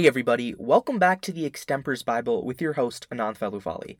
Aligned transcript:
Hey 0.00 0.06
everybody, 0.06 0.54
welcome 0.56 0.98
back 0.98 1.20
to 1.20 1.30
the 1.30 1.44
Extempers 1.44 2.02
Bible 2.02 2.42
with 2.42 2.58
your 2.62 2.72
host 2.72 3.06
Anand 3.12 3.36
Falufali. 3.36 3.98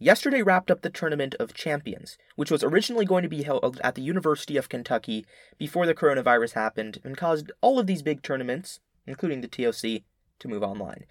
Yesterday 0.00 0.42
wrapped 0.42 0.72
up 0.72 0.82
the 0.82 0.90
Tournament 0.90 1.36
of 1.38 1.54
Champions, 1.54 2.18
which 2.34 2.50
was 2.50 2.64
originally 2.64 3.04
going 3.04 3.22
to 3.22 3.28
be 3.28 3.44
held 3.44 3.80
at 3.84 3.94
the 3.94 4.02
University 4.02 4.56
of 4.56 4.68
Kentucky 4.68 5.24
before 5.56 5.86
the 5.86 5.94
coronavirus 5.94 6.54
happened 6.54 6.98
and 7.04 7.16
caused 7.16 7.52
all 7.60 7.78
of 7.78 7.86
these 7.86 8.02
big 8.02 8.22
tournaments, 8.22 8.80
including 9.06 9.40
the 9.40 9.46
TOC, 9.46 10.02
to 10.40 10.48
move 10.48 10.64
online. 10.64 11.04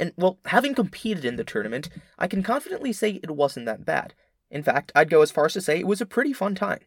And 0.00 0.14
well, 0.16 0.38
having 0.46 0.74
competed 0.74 1.26
in 1.26 1.36
the 1.36 1.44
tournament, 1.44 1.90
I 2.18 2.26
can 2.26 2.42
confidently 2.42 2.94
say 2.94 3.20
it 3.22 3.32
wasn't 3.32 3.66
that 3.66 3.84
bad. 3.84 4.14
In 4.50 4.62
fact, 4.62 4.92
I'd 4.94 5.10
go 5.10 5.20
as 5.20 5.30
far 5.30 5.44
as 5.44 5.52
to 5.52 5.60
say 5.60 5.78
it 5.78 5.86
was 5.86 6.00
a 6.00 6.06
pretty 6.06 6.32
fun 6.32 6.54
time. 6.54 6.80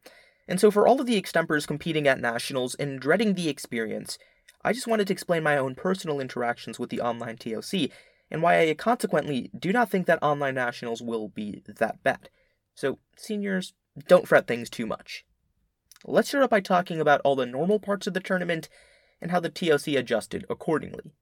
And 0.48 0.60
so, 0.60 0.72
for 0.72 0.88
all 0.88 1.00
of 1.00 1.06
the 1.06 1.22
extempers 1.22 1.68
competing 1.68 2.08
at 2.08 2.20
nationals 2.20 2.74
and 2.74 3.00
dreading 3.00 3.36
the 3.36 3.50
experience, 3.50 4.18
I 4.68 4.74
just 4.74 4.86
wanted 4.86 5.08
to 5.08 5.14
explain 5.14 5.44
my 5.44 5.56
own 5.56 5.76
personal 5.76 6.20
interactions 6.20 6.78
with 6.78 6.90
the 6.90 7.00
online 7.00 7.38
TOC 7.38 7.90
and 8.30 8.42
why 8.42 8.60
I 8.60 8.74
consequently 8.74 9.50
do 9.58 9.72
not 9.72 9.90
think 9.90 10.08
that 10.08 10.22
online 10.22 10.56
nationals 10.56 11.02
will 11.02 11.30
be 11.30 11.64
that 11.66 12.04
bad. 12.04 12.30
So, 12.76 13.00
seniors, 13.16 13.74
don't 14.10 14.28
fret 14.28 14.46
things 14.46 14.70
too 14.70 14.86
much. 14.86 15.24
Let's 16.04 16.28
start 16.28 16.44
out 16.44 16.50
by 16.50 16.60
talking 16.60 17.00
about 17.00 17.22
all 17.24 17.38
the 17.38 17.46
normal 17.46 17.80
parts 17.80 18.08
of 18.08 18.14
the 18.14 18.20
tournament 18.20 18.68
and 19.22 19.32
how 19.32 19.40
the 19.40 19.50
TOC 19.50 19.88
adjusted 19.96 20.46
accordingly. 20.50 21.14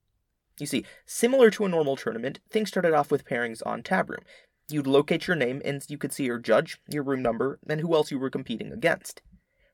You 0.60 0.66
see, 0.66 0.84
similar 1.06 1.52
to 1.52 1.66
a 1.66 1.70
normal 1.70 1.98
tournament, 1.98 2.40
things 2.50 2.70
started 2.70 2.96
off 2.96 3.12
with 3.12 3.26
pairings 3.26 3.62
on 3.64 3.84
Tabroom. 3.84 4.24
You'd 4.72 4.88
locate 4.88 5.28
your 5.28 5.36
name 5.36 5.62
and 5.64 5.86
you 5.88 6.00
could 6.00 6.14
see 6.14 6.24
your 6.24 6.40
judge, 6.40 6.80
your 6.90 7.04
room 7.04 7.22
number, 7.22 7.60
and 7.70 7.82
who 7.82 7.94
else 7.94 8.10
you 8.10 8.18
were 8.18 8.32
competing 8.32 8.72
against. 8.72 9.22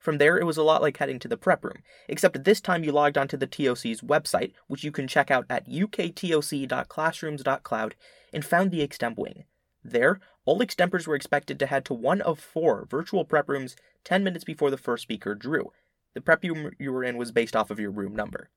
From 0.01 0.17
there, 0.17 0.37
it 0.39 0.45
was 0.45 0.57
a 0.57 0.63
lot 0.63 0.81
like 0.81 0.97
heading 0.97 1.19
to 1.19 1.27
the 1.27 1.37
prep 1.37 1.63
room, 1.63 1.83
except 2.07 2.43
this 2.43 2.59
time 2.59 2.83
you 2.83 2.91
logged 2.91 3.19
onto 3.19 3.37
the 3.37 3.45
TOC's 3.45 4.01
website, 4.01 4.53
which 4.65 4.83
you 4.83 4.91
can 4.91 5.07
check 5.07 5.29
out 5.29 5.45
at 5.47 5.69
uktoc.classrooms.cloud, 5.69 7.95
and 8.33 8.43
found 8.43 8.71
the 8.71 8.87
Extemp 8.87 9.19
wing. 9.19 9.43
There, 9.83 10.19
all 10.43 10.59
extempers 10.59 11.05
were 11.05 11.13
expected 11.13 11.59
to 11.59 11.67
head 11.67 11.85
to 11.85 11.93
one 11.93 12.19
of 12.21 12.39
four 12.39 12.87
virtual 12.89 13.25
prep 13.25 13.47
rooms 13.47 13.75
10 14.03 14.23
minutes 14.23 14.43
before 14.43 14.71
the 14.71 14.77
first 14.77 15.03
speaker 15.03 15.35
drew. 15.35 15.71
The 16.15 16.21
prep 16.21 16.43
room 16.43 16.71
you 16.79 16.91
were 16.91 17.03
in 17.03 17.15
was 17.15 17.31
based 17.31 17.55
off 17.55 17.69
of 17.69 17.79
your 17.79 17.91
room 17.91 18.15
number. 18.15 18.49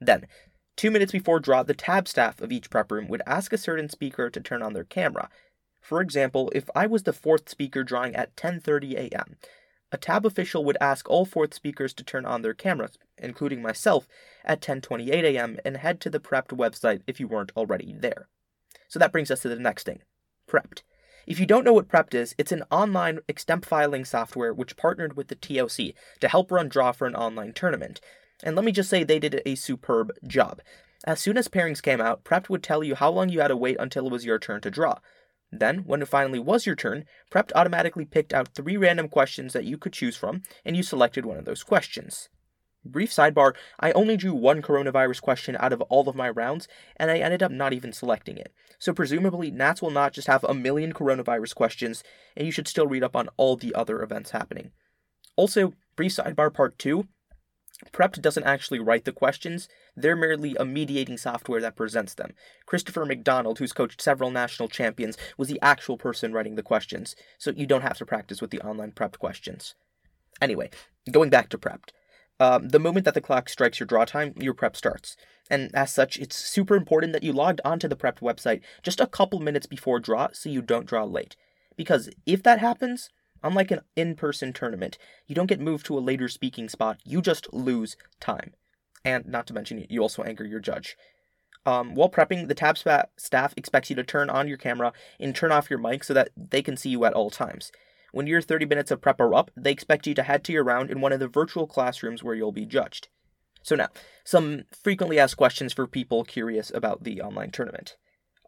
Then, 0.00 0.26
two 0.76 0.90
minutes 0.90 1.12
before 1.12 1.40
draw, 1.40 1.62
the 1.62 1.72
tab 1.72 2.08
staff 2.08 2.42
of 2.42 2.52
each 2.52 2.68
prep 2.68 2.92
room 2.92 3.08
would 3.08 3.22
ask 3.26 3.54
a 3.54 3.58
certain 3.58 3.88
speaker 3.88 4.28
to 4.28 4.40
turn 4.40 4.62
on 4.62 4.74
their 4.74 4.84
camera. 4.84 5.30
For 5.80 6.02
example, 6.02 6.52
if 6.54 6.68
I 6.74 6.86
was 6.86 7.04
the 7.04 7.14
fourth 7.14 7.48
speaker 7.48 7.84
drawing 7.84 8.14
at 8.14 8.36
10:30 8.36 8.96
a.m., 8.96 9.38
a 9.92 9.98
tab 9.98 10.24
official 10.24 10.64
would 10.64 10.76
ask 10.80 11.08
all 11.08 11.24
fourth 11.24 11.54
speakers 11.54 11.92
to 11.94 12.04
turn 12.04 12.24
on 12.24 12.42
their 12.42 12.54
cameras, 12.54 12.98
including 13.18 13.62
myself, 13.62 14.06
at 14.44 14.60
10:28 14.60 15.24
a.m. 15.24 15.58
and 15.64 15.76
head 15.78 16.00
to 16.00 16.10
the 16.10 16.20
Prept 16.20 16.50
website 16.50 17.02
if 17.06 17.20
you 17.20 17.26
weren't 17.26 17.52
already 17.56 17.94
there. 17.98 18.28
So 18.88 18.98
that 18.98 19.12
brings 19.12 19.30
us 19.30 19.42
to 19.42 19.48
the 19.48 19.56
next 19.56 19.84
thing, 19.84 20.02
Prept. 20.46 20.82
If 21.26 21.38
you 21.38 21.46
don't 21.46 21.64
know 21.64 21.72
what 21.72 21.88
Prept 21.88 22.14
is, 22.14 22.34
it's 22.38 22.52
an 22.52 22.64
online 22.70 23.20
extemp 23.28 23.64
filing 23.64 24.04
software 24.04 24.52
which 24.52 24.76
partnered 24.76 25.16
with 25.16 25.28
the 25.28 25.34
TOC 25.34 25.94
to 26.20 26.28
help 26.28 26.50
run 26.50 26.68
draw 26.68 26.92
for 26.92 27.06
an 27.06 27.14
online 27.14 27.52
tournament. 27.52 28.00
And 28.42 28.56
let 28.56 28.64
me 28.64 28.72
just 28.72 28.88
say 28.88 29.04
they 29.04 29.18
did 29.18 29.42
a 29.44 29.54
superb 29.54 30.12
job. 30.26 30.60
As 31.04 31.20
soon 31.20 31.38
as 31.38 31.48
pairings 31.48 31.82
came 31.82 32.00
out, 32.00 32.24
Prept 32.24 32.50
would 32.50 32.62
tell 32.62 32.82
you 32.82 32.94
how 32.94 33.10
long 33.10 33.28
you 33.28 33.40
had 33.40 33.48
to 33.48 33.56
wait 33.56 33.76
until 33.78 34.06
it 34.06 34.12
was 34.12 34.24
your 34.24 34.38
turn 34.38 34.60
to 34.62 34.70
draw. 34.70 34.98
Then, 35.52 35.78
when 35.78 36.00
it 36.00 36.08
finally 36.08 36.38
was 36.38 36.64
your 36.64 36.76
turn, 36.76 37.04
Prept 37.30 37.52
automatically 37.54 38.04
picked 38.04 38.32
out 38.32 38.54
three 38.54 38.76
random 38.76 39.08
questions 39.08 39.52
that 39.52 39.64
you 39.64 39.76
could 39.78 39.92
choose 39.92 40.16
from, 40.16 40.42
and 40.64 40.76
you 40.76 40.82
selected 40.82 41.26
one 41.26 41.38
of 41.38 41.44
those 41.44 41.64
questions. 41.64 42.28
Brief 42.84 43.10
sidebar 43.10 43.54
I 43.78 43.92
only 43.92 44.16
drew 44.16 44.32
one 44.32 44.62
coronavirus 44.62 45.20
question 45.20 45.56
out 45.60 45.72
of 45.72 45.82
all 45.82 46.08
of 46.08 46.16
my 46.16 46.30
rounds, 46.30 46.66
and 46.96 47.10
I 47.10 47.18
ended 47.18 47.42
up 47.42 47.52
not 47.52 47.72
even 47.72 47.92
selecting 47.92 48.38
it. 48.38 48.52
So, 48.78 48.94
presumably, 48.94 49.50
Nats 49.50 49.82
will 49.82 49.90
not 49.90 50.12
just 50.12 50.28
have 50.28 50.44
a 50.44 50.54
million 50.54 50.94
coronavirus 50.94 51.54
questions, 51.54 52.02
and 52.36 52.46
you 52.46 52.52
should 52.52 52.68
still 52.68 52.86
read 52.86 53.02
up 53.02 53.16
on 53.16 53.28
all 53.36 53.56
the 53.56 53.74
other 53.74 54.02
events 54.02 54.30
happening. 54.30 54.70
Also, 55.36 55.74
brief 55.96 56.12
sidebar 56.12 56.52
part 56.52 56.78
2 56.78 57.06
Prept 57.92 58.20
doesn't 58.20 58.44
actually 58.44 58.78
write 58.78 59.04
the 59.04 59.12
questions, 59.12 59.68
they're 59.96 60.16
merely 60.16 60.54
a 60.56 60.64
mediating 60.64 61.16
software 61.16 61.60
that 61.60 61.76
presents 61.76 62.14
them. 62.14 62.34
Christopher 62.66 63.04
McDonald, 63.04 63.58
who's 63.58 63.72
coached 63.72 64.02
several 64.02 64.30
national 64.30 64.68
champions, 64.68 65.16
was 65.38 65.48
the 65.48 65.58
actual 65.62 65.96
person 65.96 66.32
writing 66.32 66.56
the 66.56 66.62
questions, 66.62 67.16
so 67.38 67.52
you 67.52 67.66
don't 67.66 67.82
have 67.82 67.98
to 67.98 68.06
practice 68.06 68.40
with 68.40 68.50
the 68.50 68.60
online 68.60 68.92
Prept 68.92 69.18
questions. 69.18 69.74
Anyway, 70.40 70.70
going 71.10 71.30
back 71.30 71.48
to 71.50 71.58
Prept. 71.58 71.92
Um, 72.40 72.70
the 72.70 72.78
moment 72.78 73.04
that 73.04 73.12
the 73.12 73.20
clock 73.20 73.50
strikes 73.50 73.78
your 73.78 73.86
draw 73.86 74.06
time, 74.06 74.32
your 74.36 74.54
prep 74.54 74.74
starts. 74.74 75.14
And 75.50 75.70
as 75.74 75.92
such, 75.92 76.18
it's 76.18 76.36
super 76.36 76.74
important 76.74 77.12
that 77.12 77.22
you 77.22 77.34
logged 77.34 77.60
onto 77.66 77.86
the 77.86 77.96
Prept 77.96 78.20
website 78.20 78.62
just 78.82 78.98
a 78.98 79.06
couple 79.06 79.40
minutes 79.40 79.66
before 79.66 80.00
draw 80.00 80.28
so 80.32 80.48
you 80.48 80.62
don't 80.62 80.86
draw 80.86 81.04
late. 81.04 81.36
Because 81.76 82.08
if 82.24 82.42
that 82.44 82.58
happens, 82.58 83.10
Unlike 83.42 83.70
an 83.70 83.80
in 83.96 84.14
person 84.14 84.52
tournament, 84.52 84.98
you 85.26 85.34
don't 85.34 85.46
get 85.46 85.60
moved 85.60 85.86
to 85.86 85.98
a 85.98 86.00
later 86.00 86.28
speaking 86.28 86.68
spot, 86.68 86.98
you 87.04 87.22
just 87.22 87.52
lose 87.52 87.96
time. 88.20 88.52
And 89.04 89.26
not 89.26 89.46
to 89.46 89.54
mention, 89.54 89.86
you 89.88 90.02
also 90.02 90.22
anger 90.22 90.44
your 90.44 90.60
judge. 90.60 90.96
Um, 91.66 91.94
while 91.94 92.10
prepping, 92.10 92.48
the 92.48 92.54
tab 92.54 92.78
staff 92.78 93.54
expects 93.56 93.90
you 93.90 93.96
to 93.96 94.04
turn 94.04 94.30
on 94.30 94.48
your 94.48 94.56
camera 94.56 94.92
and 95.18 95.34
turn 95.34 95.52
off 95.52 95.70
your 95.70 95.78
mic 95.78 96.04
so 96.04 96.14
that 96.14 96.30
they 96.36 96.62
can 96.62 96.76
see 96.76 96.90
you 96.90 97.04
at 97.04 97.12
all 97.12 97.30
times. 97.30 97.70
When 98.12 98.26
your 98.26 98.42
30 98.42 98.66
minutes 98.66 98.90
of 98.90 99.00
prep 99.00 99.20
are 99.20 99.34
up, 99.34 99.50
they 99.56 99.70
expect 99.70 100.06
you 100.06 100.14
to 100.14 100.22
head 100.22 100.42
to 100.44 100.52
your 100.52 100.64
round 100.64 100.90
in 100.90 101.00
one 101.00 101.12
of 101.12 101.20
the 101.20 101.28
virtual 101.28 101.66
classrooms 101.66 102.22
where 102.22 102.34
you'll 102.34 102.52
be 102.52 102.66
judged. 102.66 103.08
So, 103.62 103.76
now, 103.76 103.88
some 104.24 104.64
frequently 104.72 105.18
asked 105.18 105.36
questions 105.36 105.72
for 105.72 105.86
people 105.86 106.24
curious 106.24 106.72
about 106.74 107.04
the 107.04 107.20
online 107.20 107.50
tournament. 107.50 107.96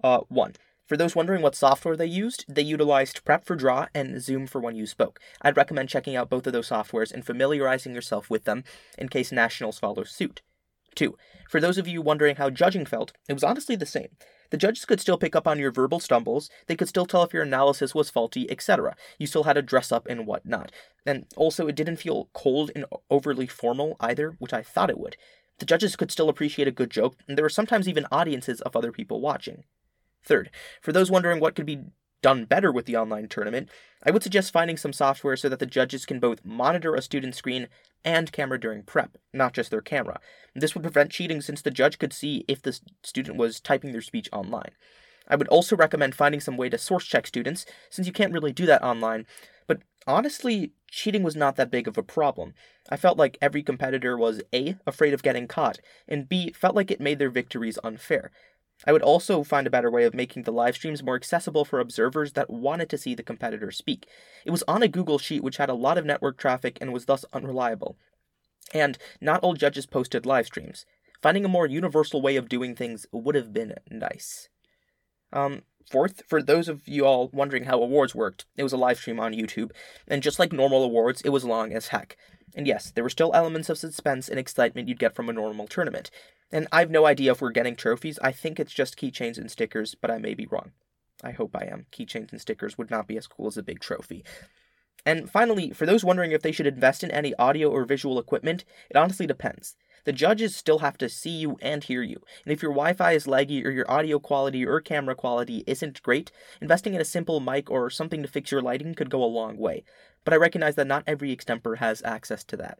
Uh, 0.02 0.20
1. 0.28 0.54
For 0.92 0.98
those 0.98 1.16
wondering 1.16 1.40
what 1.40 1.54
software 1.54 1.96
they 1.96 2.04
used, 2.04 2.44
they 2.46 2.60
utilized 2.60 3.24
Prept 3.24 3.46
for 3.46 3.56
Draw 3.56 3.86
and 3.94 4.20
Zoom 4.20 4.46
for 4.46 4.60
When 4.60 4.76
You 4.76 4.84
Spoke. 4.84 5.18
I'd 5.40 5.56
recommend 5.56 5.88
checking 5.88 6.16
out 6.16 6.28
both 6.28 6.46
of 6.46 6.52
those 6.52 6.68
softwares 6.68 7.10
and 7.10 7.24
familiarizing 7.24 7.94
yourself 7.94 8.28
with 8.28 8.44
them 8.44 8.62
in 8.98 9.08
case 9.08 9.32
Nationals 9.32 9.78
follow 9.78 10.04
suit. 10.04 10.42
2. 10.94 11.16
For 11.48 11.60
those 11.60 11.78
of 11.78 11.88
you 11.88 12.02
wondering 12.02 12.36
how 12.36 12.50
judging 12.50 12.84
felt, 12.84 13.14
it 13.26 13.32
was 13.32 13.42
honestly 13.42 13.74
the 13.74 13.86
same. 13.86 14.08
The 14.50 14.58
judges 14.58 14.84
could 14.84 15.00
still 15.00 15.16
pick 15.16 15.34
up 15.34 15.48
on 15.48 15.58
your 15.58 15.72
verbal 15.72 15.98
stumbles, 15.98 16.50
they 16.66 16.76
could 16.76 16.90
still 16.90 17.06
tell 17.06 17.22
if 17.22 17.32
your 17.32 17.44
analysis 17.44 17.94
was 17.94 18.10
faulty, 18.10 18.50
etc. 18.50 18.94
You 19.18 19.26
still 19.26 19.44
had 19.44 19.54
to 19.54 19.62
dress 19.62 19.92
up 19.92 20.06
and 20.10 20.26
whatnot. 20.26 20.72
And 21.06 21.24
also, 21.36 21.68
it 21.68 21.74
didn't 21.74 22.00
feel 22.00 22.28
cold 22.34 22.70
and 22.76 22.84
overly 23.08 23.46
formal 23.46 23.96
either, 23.98 24.36
which 24.40 24.52
I 24.52 24.62
thought 24.62 24.90
it 24.90 25.00
would. 25.00 25.16
The 25.58 25.64
judges 25.64 25.96
could 25.96 26.10
still 26.10 26.28
appreciate 26.28 26.68
a 26.68 26.70
good 26.70 26.90
joke, 26.90 27.16
and 27.26 27.38
there 27.38 27.46
were 27.46 27.48
sometimes 27.48 27.88
even 27.88 28.04
audiences 28.12 28.60
of 28.60 28.76
other 28.76 28.92
people 28.92 29.22
watching. 29.22 29.64
Third, 30.24 30.50
for 30.80 30.92
those 30.92 31.10
wondering 31.10 31.40
what 31.40 31.54
could 31.54 31.66
be 31.66 31.80
done 32.22 32.44
better 32.44 32.70
with 32.72 32.86
the 32.86 32.96
online 32.96 33.28
tournament, 33.28 33.68
I 34.04 34.10
would 34.10 34.22
suggest 34.22 34.52
finding 34.52 34.76
some 34.76 34.92
software 34.92 35.36
so 35.36 35.48
that 35.48 35.58
the 35.58 35.66
judges 35.66 36.06
can 36.06 36.20
both 36.20 36.44
monitor 36.44 36.94
a 36.94 37.02
student's 37.02 37.38
screen 37.38 37.68
and 38.04 38.32
camera 38.32 38.58
during 38.58 38.82
prep, 38.82 39.18
not 39.32 39.52
just 39.52 39.70
their 39.70 39.80
camera. 39.80 40.20
This 40.54 40.74
would 40.74 40.82
prevent 40.82 41.10
cheating 41.10 41.40
since 41.40 41.62
the 41.62 41.70
judge 41.70 41.98
could 41.98 42.12
see 42.12 42.44
if 42.48 42.62
the 42.62 42.78
student 43.02 43.36
was 43.36 43.60
typing 43.60 43.92
their 43.92 44.00
speech 44.00 44.28
online. 44.32 44.70
I 45.28 45.36
would 45.36 45.48
also 45.48 45.76
recommend 45.76 46.14
finding 46.14 46.40
some 46.40 46.56
way 46.56 46.68
to 46.68 46.78
source 46.78 47.06
check 47.06 47.26
students, 47.26 47.64
since 47.90 48.06
you 48.06 48.12
can't 48.12 48.32
really 48.32 48.52
do 48.52 48.66
that 48.66 48.82
online. 48.82 49.26
But 49.66 49.82
honestly, 50.06 50.72
cheating 50.90 51.22
was 51.22 51.36
not 51.36 51.56
that 51.56 51.70
big 51.70 51.86
of 51.86 51.96
a 51.96 52.02
problem. 52.02 52.54
I 52.90 52.96
felt 52.96 53.18
like 53.18 53.38
every 53.40 53.62
competitor 53.62 54.18
was 54.18 54.42
A, 54.52 54.76
afraid 54.86 55.14
of 55.14 55.22
getting 55.22 55.46
caught, 55.46 55.78
and 56.08 56.28
B, 56.28 56.52
felt 56.52 56.74
like 56.74 56.90
it 56.90 57.00
made 57.00 57.18
their 57.18 57.30
victories 57.30 57.78
unfair. 57.84 58.32
I 58.86 58.92
would 58.92 59.02
also 59.02 59.42
find 59.42 59.66
a 59.66 59.70
better 59.70 59.90
way 59.90 60.04
of 60.04 60.14
making 60.14 60.42
the 60.42 60.52
live 60.52 60.74
streams 60.74 61.02
more 61.02 61.14
accessible 61.14 61.64
for 61.64 61.80
observers 61.80 62.32
that 62.32 62.50
wanted 62.50 62.88
to 62.90 62.98
see 62.98 63.14
the 63.14 63.22
competitor 63.22 63.70
speak. 63.70 64.06
It 64.44 64.50
was 64.50 64.64
on 64.66 64.82
a 64.82 64.88
Google 64.88 65.18
Sheet 65.18 65.42
which 65.42 65.58
had 65.58 65.70
a 65.70 65.74
lot 65.74 65.98
of 65.98 66.04
network 66.04 66.36
traffic 66.38 66.78
and 66.80 66.92
was 66.92 67.06
thus 67.06 67.24
unreliable. 67.32 67.96
And 68.74 68.98
not 69.20 69.40
all 69.42 69.54
judges 69.54 69.86
posted 69.86 70.26
live 70.26 70.46
streams. 70.46 70.86
Finding 71.20 71.44
a 71.44 71.48
more 71.48 71.66
universal 71.66 72.20
way 72.20 72.36
of 72.36 72.48
doing 72.48 72.74
things 72.74 73.06
would 73.12 73.34
have 73.34 73.52
been 73.52 73.74
nice. 73.90 74.48
Um, 75.32 75.62
fourth, 75.90 76.22
for 76.26 76.42
those 76.42 76.68
of 76.68 76.86
you 76.86 77.06
all 77.06 77.30
wondering 77.32 77.64
how 77.64 77.80
awards 77.82 78.14
worked, 78.14 78.46
it 78.56 78.62
was 78.62 78.72
a 78.72 78.76
live 78.76 78.98
stream 78.98 79.20
on 79.20 79.32
YouTube, 79.32 79.70
and 80.08 80.22
just 80.22 80.38
like 80.38 80.52
normal 80.52 80.84
awards, 80.84 81.22
it 81.22 81.30
was 81.30 81.44
long 81.44 81.72
as 81.72 81.88
heck. 81.88 82.16
And 82.54 82.66
yes, 82.66 82.90
there 82.90 83.04
were 83.04 83.10
still 83.10 83.32
elements 83.34 83.68
of 83.68 83.78
suspense 83.78 84.28
and 84.28 84.38
excitement 84.38 84.88
you'd 84.88 84.98
get 84.98 85.14
from 85.14 85.28
a 85.28 85.32
normal 85.32 85.66
tournament. 85.66 86.10
And 86.50 86.68
I 86.70 86.80
have 86.80 86.90
no 86.90 87.06
idea 87.06 87.32
if 87.32 87.40
we're 87.40 87.50
getting 87.50 87.76
trophies. 87.76 88.18
I 88.22 88.32
think 88.32 88.60
it's 88.60 88.74
just 88.74 88.98
keychains 88.98 89.38
and 89.38 89.50
stickers, 89.50 89.94
but 89.94 90.10
I 90.10 90.18
may 90.18 90.34
be 90.34 90.46
wrong. 90.46 90.72
I 91.24 91.30
hope 91.30 91.56
I 91.56 91.64
am. 91.64 91.86
Keychains 91.92 92.30
and 92.30 92.40
stickers 92.40 92.76
would 92.76 92.90
not 92.90 93.06
be 93.06 93.16
as 93.16 93.26
cool 93.26 93.46
as 93.46 93.56
a 93.56 93.62
big 93.62 93.80
trophy. 93.80 94.24
And 95.06 95.30
finally, 95.30 95.70
for 95.70 95.86
those 95.86 96.04
wondering 96.04 96.32
if 96.32 96.42
they 96.42 96.52
should 96.52 96.66
invest 96.66 97.02
in 97.02 97.10
any 97.10 97.34
audio 97.36 97.70
or 97.70 97.84
visual 97.84 98.18
equipment, 98.18 98.64
it 98.90 98.96
honestly 98.96 99.26
depends. 99.26 99.76
The 100.04 100.12
judges 100.12 100.56
still 100.56 100.80
have 100.80 100.98
to 100.98 101.08
see 101.08 101.30
you 101.30 101.56
and 101.62 101.84
hear 101.84 102.02
you, 102.02 102.22
and 102.44 102.52
if 102.52 102.62
your 102.62 102.72
Wi 102.72 102.92
Fi 102.92 103.12
is 103.12 103.26
laggy 103.26 103.64
or 103.64 103.70
your 103.70 103.90
audio 103.90 104.18
quality 104.18 104.66
or 104.66 104.80
camera 104.80 105.14
quality 105.14 105.64
isn't 105.66 106.02
great, 106.02 106.32
investing 106.60 106.94
in 106.94 107.00
a 107.00 107.04
simple 107.04 107.40
mic 107.40 107.70
or 107.70 107.88
something 107.90 108.22
to 108.22 108.28
fix 108.28 108.50
your 108.50 108.62
lighting 108.62 108.94
could 108.94 109.10
go 109.10 109.22
a 109.22 109.26
long 109.26 109.56
way. 109.56 109.84
But 110.24 110.34
I 110.34 110.38
recognize 110.38 110.74
that 110.76 110.86
not 110.86 111.04
every 111.06 111.34
extemper 111.34 111.78
has 111.78 112.02
access 112.04 112.44
to 112.44 112.56
that. 112.58 112.78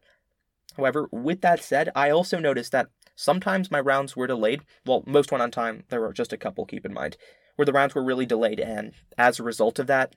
However, 0.77 1.09
with 1.13 1.43
that 1.43 1.63
said, 1.63 1.91
I 1.95 2.11
also 2.11 2.39
noticed 2.39 2.73
that 2.73 2.89
Sometimes 3.15 3.71
my 3.71 3.81
rounds 3.81 4.17
were 4.17 4.27
delayed. 4.27 4.63
Well, 4.87 5.05
most 5.07 5.31
went 5.31 5.43
on 5.43 5.51
time. 5.51 5.85
There 5.89 6.01
were 6.01 6.13
just 6.13 6.33
a 6.33 6.39
couple, 6.39 6.65
keep 6.65 6.85
in 6.85 6.95
mind, 6.95 7.17
where 7.57 7.67
the 7.67 7.73
rounds 7.73 7.95
were 7.95 8.05
really 8.05 8.27
delayed. 8.27 8.61
And 8.61 8.93
as 9.19 9.39
a 9.39 9.43
result 9.45 9.79
of 9.79 9.87
that, 9.87 10.17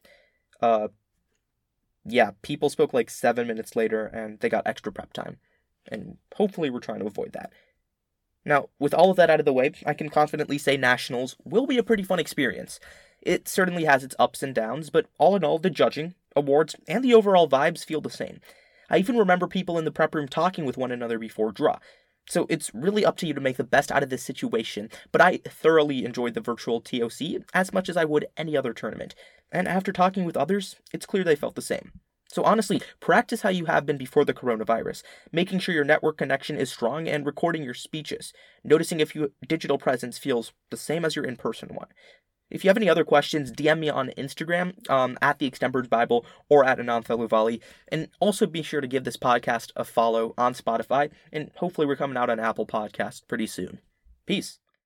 uh, 0.62 0.88
yeah, 2.06 2.32
people 2.42 2.70
spoke 2.70 2.94
like 2.94 3.10
seven 3.10 3.48
minutes 3.48 3.76
later 3.76 4.06
and 4.06 4.40
they 4.40 4.50
got 4.50 4.66
extra 4.66 4.92
prep 4.92 5.12
time. 5.14 5.38
And 5.88 6.18
hopefully, 6.36 6.70
we're 6.70 6.80
trying 6.80 7.00
to 7.00 7.08
avoid 7.08 7.34
that. 7.34 7.52
Now, 8.46 8.70
with 8.80 8.94
all 8.94 9.10
of 9.10 9.18
that 9.18 9.30
out 9.30 9.40
of 9.40 9.46
the 9.46 9.54
way, 9.54 9.72
I 9.86 9.94
can 9.94 10.10
confidently 10.10 10.58
say 10.58 10.78
Nationals 10.78 11.36
will 11.44 11.66
be 11.66 11.78
a 11.78 11.84
pretty 11.84 12.04
fun 12.04 12.20
experience. 12.20 12.80
It 13.22 13.48
certainly 13.48 13.86
has 13.86 14.04
its 14.04 14.16
ups 14.20 14.44
and 14.44 14.54
downs, 14.54 14.92
but 14.92 15.08
all 15.18 15.36
in 15.36 15.44
all, 15.44 15.58
the 15.58 15.72
judging, 15.72 16.14
awards, 16.36 16.76
and 16.88 17.04
the 17.04 17.14
overall 17.14 17.50
vibes 17.50 17.84
feel 17.84 18.02
the 18.02 18.10
same. 18.10 18.40
I 18.90 19.00
even 19.00 19.18
remember 19.18 19.48
people 19.48 19.80
in 19.80 19.86
the 19.86 19.92
prep 19.92 20.14
room 20.14 20.28
talking 20.28 20.64
with 20.64 20.78
one 20.78 20.92
another 20.92 21.18
before 21.18 21.52
draw. 21.52 21.80
So 22.28 22.46
it's 22.50 22.74
really 22.74 23.06
up 23.06 23.18
to 23.18 23.28
you 23.28 23.34
to 23.34 23.42
make 23.42 23.58
the 23.58 23.64
best 23.64 23.92
out 23.92 24.04
of 24.04 24.10
this 24.10 24.24
situation, 24.24 24.90
but 25.12 25.22
I 25.22 25.38
thoroughly 25.46 26.06
enjoyed 26.06 26.34
the 26.34 26.42
virtual 26.42 26.82
TOC 26.82 27.44
as 27.54 27.74
much 27.74 27.90
as 27.90 27.98
I 27.98 28.06
would 28.06 28.28
any 28.36 28.58
other 28.58 28.74
tournament. 28.74 29.16
And 29.52 29.68
after 29.68 29.92
talking 29.92 30.26
with 30.26 30.38
others, 30.38 30.76
it's 30.92 31.06
clear 31.06 31.24
they 31.24 31.36
felt 31.36 31.56
the 31.56 31.62
same. 31.62 31.92
So 32.36 32.44
honestly, 32.44 32.82
practice 33.00 33.44
how 33.44 33.50
you 33.50 33.64
have 33.64 33.86
been 33.86 33.98
before 33.98 34.26
the 34.26 34.34
coronavirus, 34.34 35.04
making 35.32 35.60
sure 35.60 35.74
your 35.74 35.86
network 35.86 36.18
connection 36.18 36.58
is 36.58 36.70
strong 36.70 37.08
and 37.08 37.26
recording 37.26 37.64
your 37.64 37.74
speeches, 37.74 38.34
noticing 38.62 39.00
if 39.00 39.16
your 39.16 39.30
digital 39.48 39.78
presence 39.78 40.18
feels 40.18 40.52
the 40.70 40.76
same 40.76 41.06
as 41.06 41.16
your 41.16 41.24
in-person 41.24 41.70
one. 41.70 41.88
If 42.50 42.66
you 42.66 42.70
have 42.70 42.76
any 42.76 42.90
other 42.90 43.06
questions, 43.06 43.54
DM 43.54 43.80
me 43.80 43.90
on 43.90 44.12
Instagram 44.18 44.74
um, 44.90 45.18
at 45.22 45.40
the 45.40 45.50
Extempers 45.50 45.90
Bible 45.90 46.26
or 46.50 46.66
at 46.66 46.78
Anantha 46.78 47.18
Luvali. 47.18 47.62
And 47.88 48.10
also 48.20 48.46
be 48.48 48.62
sure 48.62 48.82
to 48.82 48.88
give 48.88 49.06
this 49.06 49.16
podcast 49.16 49.72
a 49.78 49.86
follow 49.86 50.34
on 50.38 50.54
Spotify. 50.56 51.12
And 51.32 51.52
hopefully, 51.56 51.88
we're 51.88 51.96
coming 51.96 52.18
out 52.18 52.30
on 52.30 52.42
Apple 52.42 52.68
Podcasts 52.68 53.26
pretty 53.26 53.48
soon. 53.48 53.80
Peace. 54.26 54.60